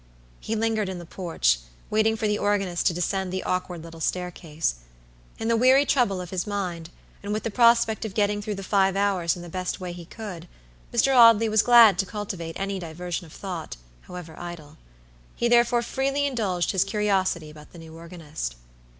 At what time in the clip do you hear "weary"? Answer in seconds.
5.55-5.85